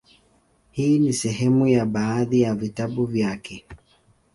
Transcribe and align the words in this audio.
Hii 0.71 0.99
ni 0.99 1.13
sehemu 1.13 1.67
ya 1.67 1.85
baadhi 1.85 2.41
ya 2.41 2.55
vitabu 2.55 3.05
vyake; 3.05 3.65